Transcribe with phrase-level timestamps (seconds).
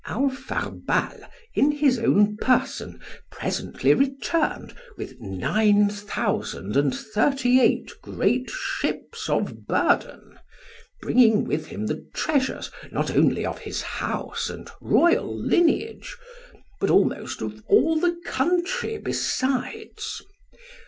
[0.07, 9.29] Alpharbal in his own person presently returned with nine thousand and thirty eight great ships
[9.29, 10.39] of burden,
[11.01, 16.17] bringing with him the treasures, not only of his house and royal lineage,
[16.79, 20.19] but almost of all the country besides.